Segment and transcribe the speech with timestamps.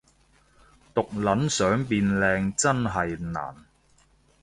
[0.95, 3.67] 毒撚想變靚真係難